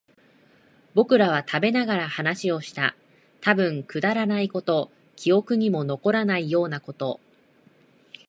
[0.95, 2.95] 僕らは食べながら話をした。
[3.39, 7.19] たぶんくだらないこと、記憶にも残らないようなこと。